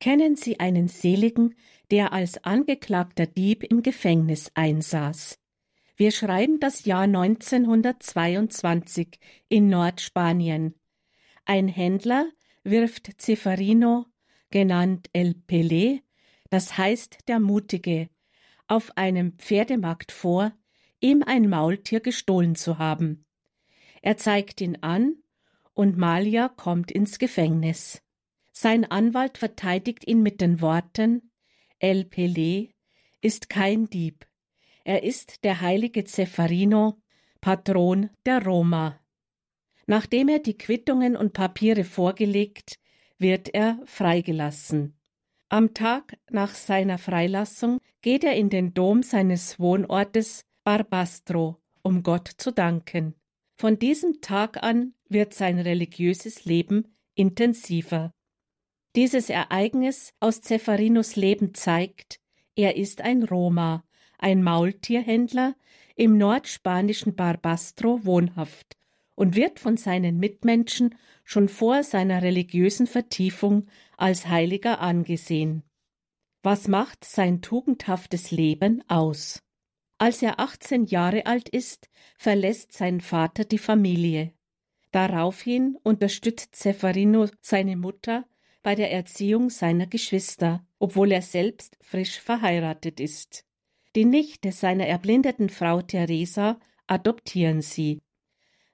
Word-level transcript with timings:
Kennen 0.00 0.34
Sie 0.34 0.58
einen 0.58 0.88
Seligen, 0.88 1.54
der 1.90 2.14
als 2.14 2.42
angeklagter 2.42 3.26
Dieb 3.26 3.62
im 3.62 3.82
Gefängnis 3.82 4.50
einsaß? 4.54 5.38
Wir 5.94 6.10
schreiben 6.10 6.58
das 6.58 6.86
Jahr 6.86 7.02
1922 7.02 9.18
in 9.50 9.68
Nordspanien. 9.68 10.74
Ein 11.44 11.68
Händler 11.68 12.30
wirft 12.64 13.20
Ceferino, 13.20 14.06
genannt 14.50 15.10
El 15.12 15.34
Pelé, 15.46 16.00
das 16.48 16.78
heißt 16.78 17.28
der 17.28 17.38
Mutige, 17.38 18.08
auf 18.68 18.96
einem 18.96 19.36
Pferdemarkt 19.36 20.12
vor, 20.12 20.54
ihm 21.00 21.22
ein 21.22 21.50
Maultier 21.50 22.00
gestohlen 22.00 22.54
zu 22.54 22.78
haben. 22.78 23.26
Er 24.00 24.16
zeigt 24.16 24.62
ihn 24.62 24.78
an 24.80 25.16
und 25.74 25.98
Malia 25.98 26.48
kommt 26.48 26.90
ins 26.90 27.18
Gefängnis. 27.18 28.02
Sein 28.62 28.84
Anwalt 28.84 29.38
verteidigt 29.38 30.06
ihn 30.06 30.22
mit 30.22 30.42
den 30.42 30.60
Worten 30.60 31.32
El 31.78 32.02
Pelé 32.02 32.74
ist 33.22 33.48
kein 33.48 33.88
Dieb. 33.88 34.26
Er 34.84 35.02
ist 35.02 35.44
der 35.44 35.62
heilige 35.62 36.04
Zeffarino, 36.04 37.00
Patron 37.40 38.10
der 38.26 38.44
Roma. 38.44 39.00
Nachdem 39.86 40.28
er 40.28 40.40
die 40.40 40.58
Quittungen 40.58 41.16
und 41.16 41.32
Papiere 41.32 41.84
vorgelegt, 41.84 42.78
wird 43.16 43.48
er 43.54 43.80
freigelassen. 43.86 44.94
Am 45.48 45.72
Tag 45.72 46.18
nach 46.30 46.54
seiner 46.54 46.98
Freilassung 46.98 47.78
geht 48.02 48.24
er 48.24 48.34
in 48.34 48.50
den 48.50 48.74
Dom 48.74 49.02
seines 49.02 49.58
Wohnortes 49.58 50.44
Barbastro, 50.64 51.56
um 51.80 52.02
Gott 52.02 52.28
zu 52.36 52.52
danken. 52.52 53.14
Von 53.56 53.78
diesem 53.78 54.20
Tag 54.20 54.62
an 54.62 54.92
wird 55.08 55.32
sein 55.32 55.58
religiöses 55.58 56.44
Leben 56.44 56.94
intensiver. 57.14 58.12
Dieses 58.96 59.30
Ereignis 59.30 60.14
aus 60.18 60.40
Zepharinos 60.40 61.14
Leben 61.14 61.54
zeigt, 61.54 62.18
er 62.56 62.76
ist 62.76 63.02
ein 63.02 63.22
Roma, 63.22 63.84
ein 64.18 64.42
Maultierhändler 64.42 65.54
im 65.94 66.18
nordspanischen 66.18 67.14
Barbastro 67.14 68.04
wohnhaft 68.04 68.76
und 69.14 69.36
wird 69.36 69.60
von 69.60 69.76
seinen 69.76 70.18
Mitmenschen 70.18 70.96
schon 71.24 71.48
vor 71.48 71.84
seiner 71.84 72.22
religiösen 72.22 72.88
Vertiefung 72.88 73.68
als 73.96 74.26
Heiliger 74.26 74.80
angesehen. 74.80 75.62
Was 76.42 76.66
macht 76.66 77.04
sein 77.04 77.42
tugendhaftes 77.42 78.32
Leben 78.32 78.82
aus? 78.88 79.42
Als 79.98 80.20
er 80.20 80.40
18 80.40 80.86
Jahre 80.86 81.26
alt 81.26 81.48
ist, 81.48 81.88
verlässt 82.16 82.72
sein 82.72 83.00
Vater 83.00 83.44
die 83.44 83.58
Familie. 83.58 84.32
Daraufhin 84.90 85.78
unterstützt 85.84 86.56
Zeferino 86.56 87.28
seine 87.40 87.76
Mutter 87.76 88.24
bei 88.62 88.74
der 88.74 88.92
Erziehung 88.92 89.50
seiner 89.50 89.86
Geschwister, 89.86 90.66
obwohl 90.78 91.12
er 91.12 91.22
selbst 91.22 91.76
frisch 91.80 92.20
verheiratet 92.20 93.00
ist. 93.00 93.44
Die 93.96 94.04
Nichte 94.04 94.52
seiner 94.52 94.86
erblindeten 94.86 95.48
Frau 95.48 95.82
Teresa 95.82 96.60
adoptieren 96.86 97.62
sie. 97.62 98.00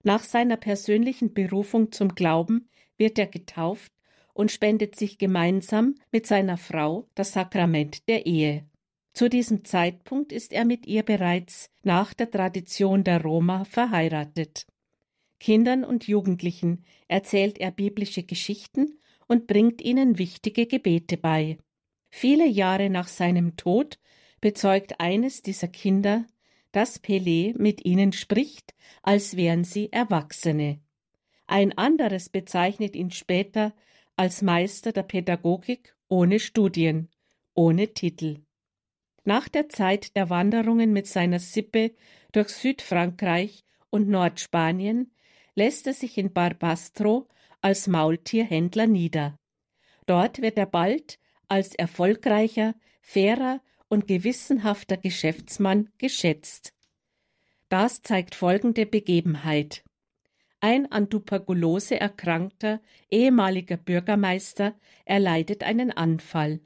Nach 0.02 0.22
seiner 0.22 0.56
persönlichen 0.56 1.34
Berufung 1.34 1.90
zum 1.92 2.14
Glauben 2.14 2.68
wird 2.96 3.18
er 3.18 3.26
getauft 3.26 3.92
und 4.34 4.52
spendet 4.52 4.96
sich 4.96 5.18
gemeinsam 5.18 5.94
mit 6.12 6.26
seiner 6.26 6.58
Frau 6.58 7.08
das 7.14 7.32
Sakrament 7.32 8.08
der 8.08 8.26
Ehe. 8.26 8.68
Zu 9.14 9.30
diesem 9.30 9.64
Zeitpunkt 9.64 10.30
ist 10.30 10.52
er 10.52 10.66
mit 10.66 10.86
ihr 10.86 11.02
bereits 11.02 11.70
nach 11.82 12.12
der 12.12 12.30
Tradition 12.30 13.02
der 13.02 13.22
Roma 13.22 13.64
verheiratet. 13.64 14.66
Kindern 15.40 15.84
und 15.84 16.06
Jugendlichen 16.06 16.84
erzählt 17.08 17.58
er 17.58 17.70
biblische 17.70 18.22
Geschichten 18.22 18.98
und 19.26 19.46
bringt 19.46 19.82
ihnen 19.82 20.18
wichtige 20.18 20.66
Gebete 20.66 21.16
bei. 21.16 21.58
Viele 22.10 22.46
Jahre 22.46 22.90
nach 22.90 23.08
seinem 23.08 23.56
Tod 23.56 23.98
bezeugt 24.40 25.00
eines 25.00 25.42
dieser 25.42 25.68
Kinder, 25.68 26.26
dass 26.72 27.02
Pelé 27.02 27.54
mit 27.58 27.84
ihnen 27.84 28.12
spricht, 28.12 28.74
als 29.02 29.36
wären 29.36 29.64
sie 29.64 29.92
Erwachsene. 29.92 30.80
Ein 31.46 31.76
anderes 31.78 32.28
bezeichnet 32.28 32.96
ihn 32.96 33.10
später 33.10 33.74
als 34.16 34.42
Meister 34.42 34.92
der 34.92 35.02
Pädagogik 35.02 35.96
ohne 36.08 36.40
Studien, 36.40 37.08
ohne 37.54 37.88
Titel. 37.94 38.40
Nach 39.24 39.48
der 39.48 39.68
Zeit 39.68 40.16
der 40.16 40.30
Wanderungen 40.30 40.92
mit 40.92 41.06
seiner 41.06 41.38
Sippe 41.38 41.92
durch 42.32 42.48
Südfrankreich 42.48 43.64
und 43.90 44.08
Nordspanien 44.08 45.10
lässt 45.54 45.86
er 45.86 45.94
sich 45.94 46.18
in 46.18 46.32
Barbastro 46.32 47.26
als 47.66 47.88
Maultierhändler 47.88 48.86
nieder. 48.86 49.36
Dort 50.06 50.40
wird 50.40 50.56
er 50.56 50.66
bald 50.66 51.18
als 51.48 51.74
erfolgreicher, 51.74 52.76
fairer 53.00 53.60
und 53.88 54.06
gewissenhafter 54.06 54.96
Geschäftsmann 54.96 55.88
geschätzt. 55.98 56.74
Das 57.68 58.02
zeigt 58.02 58.36
folgende 58.36 58.86
Begebenheit. 58.86 59.82
Ein 60.60 60.92
an 60.92 61.10
Tuberkulose 61.10 61.98
erkrankter 61.98 62.80
ehemaliger 63.10 63.76
Bürgermeister 63.76 64.76
erleidet 65.04 65.64
einen 65.64 65.90
Anfall. 65.90 66.60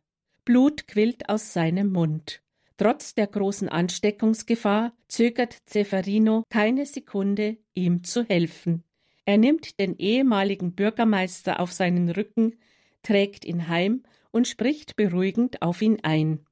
Blut 0.44 0.86
quillt 0.86 1.30
aus 1.30 1.54
seinem 1.54 1.92
Mund. 1.92 2.42
Trotz 2.76 3.14
der 3.14 3.26
großen 3.26 3.70
Ansteckungsgefahr 3.70 4.92
zögert 5.08 5.56
Zeferino 5.64 6.44
keine 6.50 6.84
Sekunde, 6.84 7.56
ihm 7.72 8.04
zu 8.04 8.22
helfen. 8.22 8.84
Er 9.24 9.38
nimmt 9.38 9.78
den 9.78 9.96
ehemaligen 9.98 10.72
Bürgermeister 10.72 11.60
auf 11.60 11.72
seinen 11.72 12.08
Rücken, 12.10 12.58
trägt 13.02 13.44
ihn 13.44 13.68
heim 13.68 14.02
und 14.30 14.48
spricht 14.48 14.96
beruhigend 14.96 15.62
auf 15.62 15.82
ihn 15.82 15.98
ein. 16.02 16.44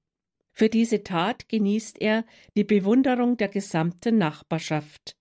Für 0.52 0.68
diese 0.68 1.02
Tat 1.04 1.48
genießt 1.48 2.00
er 2.00 2.24
die 2.56 2.64
Bewunderung 2.64 3.36
der 3.36 3.48
gesamten 3.48 4.18
Nachbarschaft. 4.18 5.16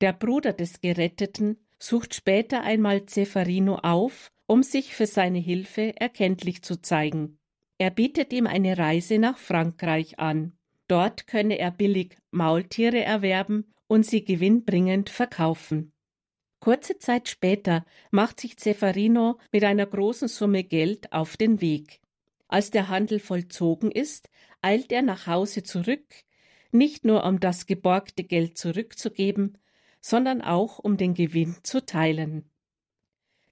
Der 0.00 0.12
Bruder 0.12 0.52
des 0.52 0.80
Geretteten 0.80 1.58
sucht 1.78 2.14
später 2.14 2.62
einmal 2.62 3.06
Zeferino 3.06 3.76
auf, 3.76 4.30
um 4.46 4.62
sich 4.62 4.94
für 4.94 5.06
seine 5.06 5.38
Hilfe 5.38 5.98
erkenntlich 6.00 6.62
zu 6.62 6.80
zeigen. 6.80 7.38
Er 7.78 7.90
bietet 7.90 8.32
ihm 8.32 8.46
eine 8.46 8.78
Reise 8.78 9.18
nach 9.18 9.38
Frankreich 9.38 10.18
an. 10.18 10.52
Dort 10.88 11.26
könne 11.26 11.58
er 11.58 11.70
billig 11.70 12.16
Maultiere 12.30 13.02
erwerben 13.02 13.72
und 13.86 14.06
sie 14.06 14.24
gewinnbringend 14.24 15.10
verkaufen. 15.10 15.93
Kurze 16.64 16.96
Zeit 16.98 17.28
später 17.28 17.84
macht 18.10 18.40
sich 18.40 18.56
Zeferino 18.56 19.38
mit 19.52 19.64
einer 19.64 19.84
großen 19.84 20.28
Summe 20.28 20.64
Geld 20.64 21.12
auf 21.12 21.36
den 21.36 21.60
Weg. 21.60 22.00
Als 22.48 22.70
der 22.70 22.88
Handel 22.88 23.18
vollzogen 23.18 23.90
ist, 23.90 24.30
eilt 24.62 24.90
er 24.90 25.02
nach 25.02 25.26
Hause 25.26 25.62
zurück, 25.62 26.06
nicht 26.72 27.04
nur 27.04 27.22
um 27.24 27.38
das 27.38 27.66
geborgte 27.66 28.24
Geld 28.24 28.56
zurückzugeben, 28.56 29.58
sondern 30.00 30.40
auch 30.40 30.78
um 30.78 30.96
den 30.96 31.12
Gewinn 31.12 31.54
zu 31.64 31.84
teilen. 31.84 32.48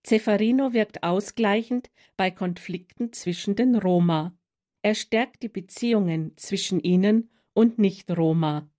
Zeferino 0.03 0.73
wirkt 0.73 1.03
ausgleichend 1.03 1.91
bei 2.17 2.31
Konflikten 2.31 3.13
zwischen 3.13 3.57
den 3.57 3.77
Roma. 3.77 4.35
Er 4.81 4.95
stärkt 4.95 5.43
die 5.43 5.51
Beziehungen 5.51 6.33
zwischen 6.39 6.81
ihnen 6.81 7.29
und 7.53 7.79
Nicht-Roma. 7.79 8.72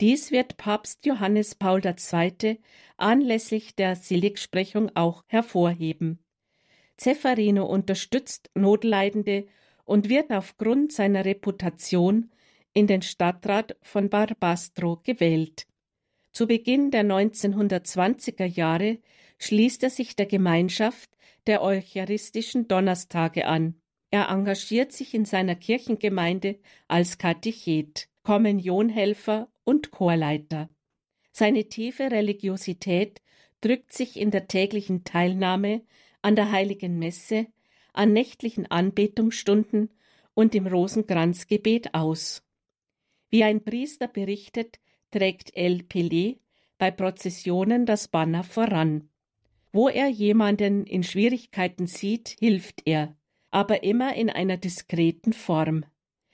Dies 0.00 0.32
wird 0.32 0.56
Papst 0.56 1.04
Johannes 1.04 1.54
Paul 1.54 1.82
II. 1.84 2.58
anlässlich 2.96 3.76
der 3.76 3.96
Seligsprechung 3.96 4.90
auch 4.96 5.24
hervorheben. 5.26 6.24
Zeferino 6.96 7.66
unterstützt 7.66 8.50
Notleidende 8.54 9.46
und 9.84 10.08
wird 10.08 10.30
aufgrund 10.30 10.92
seiner 10.92 11.26
Reputation 11.26 12.30
in 12.72 12.86
den 12.86 13.02
Stadtrat 13.02 13.76
von 13.82 14.08
Barbastro 14.08 15.00
gewählt. 15.02 15.66
Zu 16.32 16.46
Beginn 16.46 16.90
der 16.90 17.04
1920er 17.04 18.46
Jahre 18.46 19.00
schließt 19.38 19.82
er 19.82 19.90
sich 19.90 20.16
der 20.16 20.26
Gemeinschaft 20.26 21.10
der 21.46 21.62
Eucharistischen 21.62 22.68
Donnerstage 22.68 23.46
an. 23.46 23.74
Er 24.10 24.30
engagiert 24.30 24.92
sich 24.92 25.12
in 25.12 25.26
seiner 25.26 25.56
Kirchengemeinde 25.56 26.58
als 26.88 27.18
Katechet, 27.18 28.08
Kommunionhelfer 28.22 29.48
und 29.64 29.90
Chorleiter. 29.90 30.68
Seine 31.32 31.68
tiefe 31.68 32.10
Religiosität 32.10 33.20
drückt 33.60 33.92
sich 33.92 34.18
in 34.18 34.30
der 34.30 34.48
täglichen 34.48 35.04
Teilnahme 35.04 35.82
an 36.22 36.36
der 36.36 36.50
heiligen 36.50 36.98
Messe, 36.98 37.46
an 37.92 38.12
nächtlichen 38.12 38.70
Anbetungsstunden 38.70 39.90
und 40.34 40.54
im 40.54 40.66
Rosenkranzgebet 40.66 41.94
aus. 41.94 42.42
Wie 43.30 43.44
ein 43.44 43.62
Priester 43.62 44.08
berichtet, 44.08 44.80
trägt 45.10 45.56
El 45.56 45.82
Pelé 45.82 46.38
bei 46.78 46.90
Prozessionen 46.90 47.86
das 47.86 48.08
Banner 48.08 48.42
voran. 48.42 49.08
Wo 49.72 49.88
er 49.88 50.08
jemanden 50.08 50.84
in 50.84 51.02
Schwierigkeiten 51.02 51.86
sieht, 51.86 52.36
hilft 52.40 52.82
er, 52.86 53.16
aber 53.50 53.82
immer 53.82 54.14
in 54.16 54.30
einer 54.30 54.56
diskreten 54.56 55.32
Form. 55.32 55.84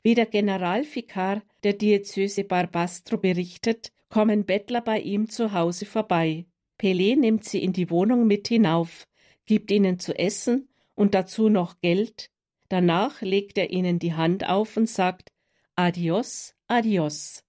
Wie 0.07 0.15
der 0.15 0.27
Generalvikar 0.27 1.43
der 1.65 1.73
Diözese 1.73 2.45
Barbastro 2.45 3.17
berichtet, 3.17 3.91
kommen 4.09 4.45
Bettler 4.45 4.81
bei 4.81 5.01
ihm 5.01 5.29
zu 5.29 5.53
Hause 5.53 5.85
vorbei. 5.85 6.47
Pelé 6.79 7.17
nimmt 7.17 7.43
sie 7.43 7.61
in 7.61 7.73
die 7.73 7.91
Wohnung 7.91 8.29
mit 8.29 8.47
hinauf, 8.47 9.09
gibt 9.47 9.69
ihnen 9.73 9.99
zu 9.99 10.17
essen 10.17 10.69
und 10.95 11.15
dazu 11.15 11.49
noch 11.49 11.81
Geld. 11.81 12.31
Danach 12.69 13.21
legt 13.21 13.59
er 13.59 13.71
ihnen 13.71 13.99
die 13.99 14.15
Hand 14.15 14.49
auf 14.49 14.77
und 14.77 14.89
sagt 14.89 15.33
Adios, 15.75 16.55
adios. 16.69 17.43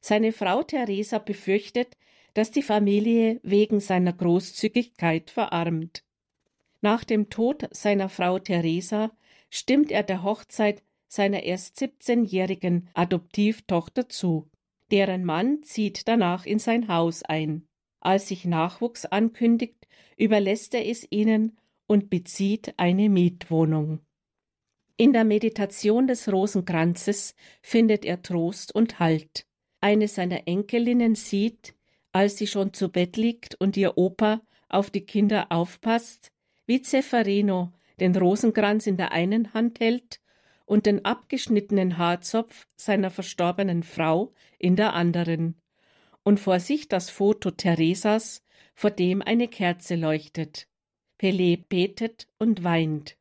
Seine 0.00 0.30
Frau 0.30 0.62
Theresa 0.62 1.18
befürchtet, 1.18 1.96
dass 2.34 2.52
die 2.52 2.62
Familie 2.62 3.40
wegen 3.42 3.80
seiner 3.80 4.12
Großzügigkeit 4.12 5.28
verarmt. 5.28 6.04
Nach 6.80 7.02
dem 7.02 7.30
Tod 7.30 7.68
seiner 7.72 8.08
Frau 8.08 8.38
Theresa 8.38 9.10
stimmt 9.50 9.90
er 9.90 10.04
der 10.04 10.22
Hochzeit 10.22 10.84
seiner 11.08 11.42
erst 11.42 11.78
17-jährigen 11.80 12.88
Adoptivtochter 12.94 14.08
zu. 14.08 14.50
Deren 14.90 15.24
Mann 15.24 15.62
zieht 15.62 16.06
danach 16.08 16.46
in 16.46 16.58
sein 16.58 16.88
Haus 16.88 17.22
ein. 17.22 17.66
Als 18.00 18.28
sich 18.28 18.44
Nachwuchs 18.44 19.04
ankündigt, 19.04 19.86
überlässt 20.16 20.74
er 20.74 20.86
es 20.86 21.06
ihnen 21.10 21.58
und 21.86 22.10
bezieht 22.10 22.74
eine 22.76 23.08
Mietwohnung. 23.08 24.00
In 24.96 25.12
der 25.12 25.24
Meditation 25.24 26.06
des 26.06 26.30
Rosenkranzes 26.32 27.34
findet 27.62 28.04
er 28.04 28.22
Trost 28.22 28.74
und 28.74 28.98
Halt. 28.98 29.46
Eine 29.80 30.08
seiner 30.08 30.48
Enkelinnen 30.48 31.14
sieht, 31.14 31.74
als 32.12 32.38
sie 32.38 32.46
schon 32.46 32.72
zu 32.72 32.90
Bett 32.90 33.16
liegt 33.16 33.56
und 33.56 33.76
ihr 33.76 33.98
Opa 33.98 34.40
auf 34.68 34.90
die 34.90 35.04
Kinder 35.04 35.52
aufpasst, 35.52 36.32
wie 36.66 36.80
Zeffarino 36.80 37.72
den 38.00 38.16
Rosenkranz 38.16 38.86
in 38.86 38.96
der 38.96 39.12
einen 39.12 39.52
Hand 39.52 39.80
hält 39.80 40.20
und 40.66 40.84
den 40.84 41.04
abgeschnittenen 41.04 41.96
Haarzopf 41.96 42.66
seiner 42.76 43.10
verstorbenen 43.10 43.82
Frau 43.82 44.34
in 44.58 44.76
der 44.76 44.92
anderen, 44.92 45.54
und 46.24 46.40
vor 46.40 46.58
sich 46.60 46.88
das 46.88 47.08
Foto 47.08 47.52
Theresas, 47.52 48.42
vor 48.74 48.90
dem 48.90 49.22
eine 49.22 49.48
Kerze 49.48 49.94
leuchtet. 49.94 50.68
Pelé 51.18 51.64
betet 51.68 52.26
und 52.38 52.64
weint. 52.64 53.16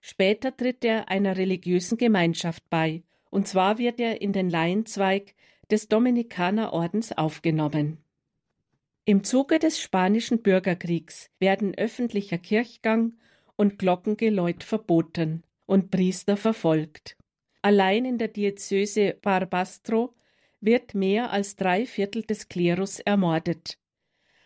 Später 0.00 0.54
tritt 0.54 0.84
er 0.84 1.08
einer 1.08 1.36
religiösen 1.36 1.96
Gemeinschaft 1.96 2.68
bei, 2.68 3.04
und 3.30 3.46
zwar 3.46 3.78
wird 3.78 4.00
er 4.00 4.20
in 4.20 4.32
den 4.32 4.50
Laienzweig 4.50 5.34
des 5.70 5.88
Dominikanerordens 5.88 7.12
aufgenommen. 7.12 7.98
Im 9.04 9.22
Zuge 9.22 9.60
des 9.60 9.80
Spanischen 9.80 10.42
Bürgerkriegs 10.42 11.30
werden 11.38 11.74
öffentlicher 11.76 12.38
Kirchgang 12.38 13.14
und 13.56 13.78
Glockengeläut 13.78 14.64
verboten 14.64 15.44
und 15.72 15.90
Priester 15.90 16.36
verfolgt. 16.36 17.16
Allein 17.62 18.04
in 18.04 18.18
der 18.18 18.28
Diözese 18.28 19.16
Barbastro 19.22 20.14
wird 20.60 20.94
mehr 20.94 21.30
als 21.30 21.56
drei 21.56 21.86
Viertel 21.86 22.24
des 22.24 22.48
Klerus 22.48 23.00
ermordet. 23.00 23.78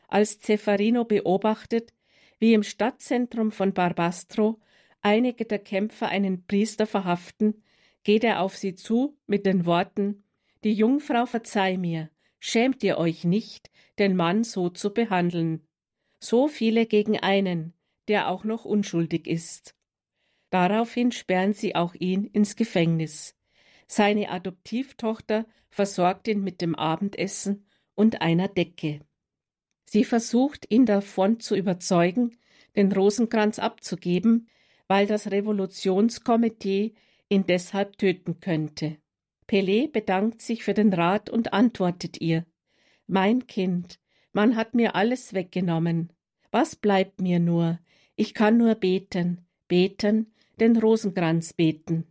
Als 0.07 0.39
Ceferino 0.39 1.05
beobachtet, 1.05 1.93
wie 2.39 2.55
im 2.55 2.63
Stadtzentrum 2.63 3.51
von 3.51 3.73
Barbastro 3.73 4.61
einige 5.01 5.45
der 5.47 5.59
Kämpfer 5.59 6.11
einen 6.11 6.47
Priester 6.47 6.87
verhaften, 6.87 7.61
geht 8.05 8.23
er 8.23 8.41
auf 8.41 8.57
sie 8.57 8.77
zu 8.77 9.19
mit 9.27 9.47
den 9.47 9.67
Worten 9.67 10.23
Die 10.63 10.75
Jungfrau 10.75 11.27
verzeih 11.27 11.77
mir, 11.77 12.09
schämt 12.39 12.85
ihr 12.85 12.99
euch 12.99 13.25
nicht, 13.25 13.73
den 13.99 14.15
Mann 14.15 14.45
so 14.45 14.69
zu 14.69 14.95
behandeln. 14.95 15.67
So 16.21 16.47
viele 16.47 16.87
gegen 16.87 17.19
einen, 17.19 17.73
der 18.07 18.29
auch 18.31 18.45
noch 18.45 18.65
unschuldig 18.65 19.27
ist. 19.27 19.76
Daraufhin 20.51 21.13
sperren 21.13 21.53
sie 21.53 21.75
auch 21.75 21.95
ihn 21.95 22.25
ins 22.25 22.57
Gefängnis. 22.57 23.35
Seine 23.89 24.31
Adoptivtochter 24.31 25.47
versorgt 25.69 26.29
ihn 26.29 26.43
mit 26.43 26.61
dem 26.61 26.75
Abendessen 26.75 27.67
und 27.95 28.21
einer 28.21 28.49
Decke. 28.49 29.01
Sie 29.85 30.05
versucht, 30.05 30.71
ihn 30.71 30.87
davon 30.87 31.41
zu 31.41 31.55
überzeugen, 31.55 32.37
den 32.75 32.93
Rosenkranz 32.93 33.59
abzugeben, 33.59 34.49
weil 34.89 35.07
das 35.07 35.31
Revolutionskomitee 35.31 36.95
ihn 37.29 37.47
deshalb 37.47 37.99
töten 37.99 38.41
könnte. 38.41 38.99
Pelé 39.49 39.91
bedankt 39.91 40.43
sich 40.43 40.65
für 40.65 40.75
den 40.75 40.93
Rat 40.93 41.31
und 41.31 41.53
antwortet 41.53 42.21
ihr 42.21 42.47
Mein 43.07 43.47
Kind, 43.47 44.01
man 44.33 44.57
hat 44.57 44.75
mir 44.75 44.95
alles 44.95 45.35
weggenommen. 45.35 46.13
Was 46.51 46.77
bleibt 46.77 47.21
mir 47.21 47.39
nur? 47.39 47.79
Ich 48.17 48.35
kann 48.35 48.57
nur 48.57 48.75
beten, 48.75 49.47
beten, 49.69 50.33
den 50.61 50.77
Rosenkranz 50.77 51.53
beten. 51.53 52.07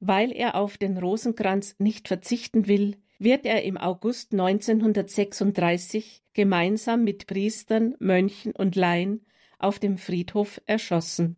Weil 0.00 0.32
er 0.32 0.56
auf 0.56 0.76
den 0.76 0.98
Rosenkranz 0.98 1.76
nicht 1.78 2.08
verzichten 2.08 2.66
will, 2.66 2.96
wird 3.18 3.46
er 3.46 3.62
im 3.62 3.76
August 3.76 4.32
1936 4.32 6.22
gemeinsam 6.34 7.04
mit 7.04 7.26
Priestern, 7.26 7.94
Mönchen 7.98 8.52
und 8.52 8.76
Laien 8.76 9.24
auf 9.58 9.78
dem 9.78 9.96
Friedhof 9.96 10.60
erschossen. 10.66 11.36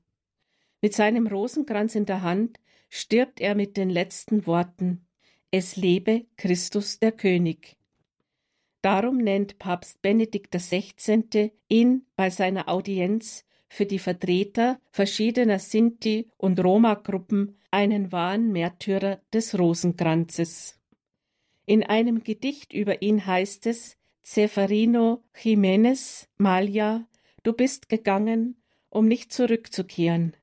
Mit 0.80 0.94
seinem 0.94 1.26
Rosenkranz 1.26 1.94
in 1.94 2.06
der 2.06 2.22
Hand 2.22 2.58
stirbt 2.88 3.40
er 3.40 3.54
mit 3.54 3.76
den 3.76 3.90
letzten 3.90 4.46
Worten 4.46 5.06
Es 5.50 5.76
lebe 5.76 6.26
Christus 6.36 6.98
der 6.98 7.12
König. 7.12 7.76
Darum 8.82 9.16
nennt 9.16 9.58
Papst 9.58 10.02
Benedikt 10.02 10.54
XVI. 10.54 11.52
ihn 11.68 12.06
bei 12.14 12.30
seiner 12.30 12.68
Audienz 12.68 13.45
für 13.76 13.84
die 13.84 13.98
Vertreter 13.98 14.80
verschiedener 14.90 15.58
Sinti- 15.58 16.30
und 16.38 16.58
Roma-Gruppen 16.64 17.58
einen 17.70 18.10
wahren 18.10 18.50
Märtyrer 18.50 19.20
des 19.34 19.58
Rosenkranzes. 19.58 20.80
In 21.66 21.82
einem 21.82 22.24
Gedicht 22.24 22.72
über 22.72 23.02
ihn 23.02 23.26
heißt 23.26 23.66
es, 23.66 23.98
Ceferino 24.24 25.22
Jiménez 25.34 26.26
Malia, 26.38 27.06
du 27.42 27.52
bist 27.52 27.90
gegangen, 27.90 28.56
um 28.88 29.08
nicht 29.08 29.30
zurückzukehren. 29.30 30.34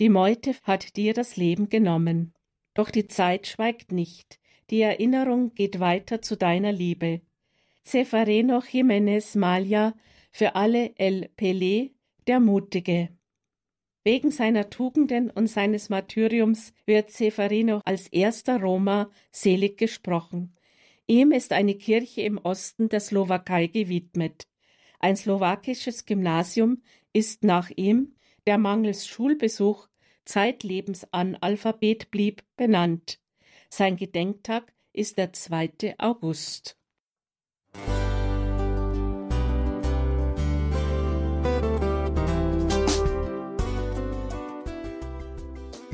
Die 0.00 0.08
Meute 0.08 0.56
hat 0.64 0.96
dir 0.96 1.14
das 1.14 1.36
Leben 1.36 1.68
genommen. 1.68 2.34
Doch 2.74 2.90
die 2.90 3.06
Zeit 3.06 3.46
schweigt 3.46 3.92
nicht, 3.92 4.40
die 4.70 4.80
Erinnerung 4.80 5.54
geht 5.54 5.78
weiter 5.78 6.20
zu 6.20 6.36
deiner 6.36 6.72
Liebe. 6.72 7.20
Ceferino 7.84 8.58
Jiménez 8.58 9.38
Malia 9.38 9.94
für 10.32 10.56
alle 10.56 10.98
El 10.98 11.30
Pelé 11.38 11.92
der 12.26 12.40
Mutige. 12.40 13.10
Wegen 14.04 14.30
seiner 14.30 14.70
Tugenden 14.70 15.30
und 15.30 15.48
seines 15.48 15.88
Martyriums 15.88 16.72
wird 16.84 17.10
Seferino 17.10 17.80
als 17.84 18.08
erster 18.08 18.60
Roma 18.60 19.10
selig 19.32 19.78
gesprochen. 19.78 20.56
Ihm 21.06 21.32
ist 21.32 21.52
eine 21.52 21.74
Kirche 21.74 22.22
im 22.22 22.38
Osten 22.38 22.88
der 22.88 23.00
Slowakei 23.00 23.66
gewidmet. 23.66 24.46
Ein 24.98 25.16
slowakisches 25.16 26.04
Gymnasium 26.04 26.82
ist 27.12 27.44
nach 27.44 27.70
ihm, 27.74 28.16
der 28.46 28.58
mangels 28.58 29.06
Schulbesuch 29.06 29.88
zeitlebens 30.24 31.06
Analphabet 31.12 32.10
blieb, 32.10 32.42
benannt. 32.56 33.20
Sein 33.68 33.96
Gedenktag 33.96 34.72
ist 34.92 35.18
der 35.18 35.32
2. 35.32 35.96
August. 35.98 36.76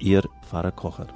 Ihr 0.00 0.22
Pfarrer 0.40 0.72
Kocher. 0.72 1.08